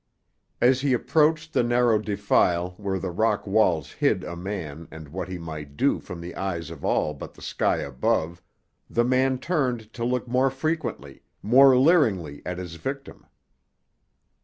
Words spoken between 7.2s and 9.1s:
the sky above, the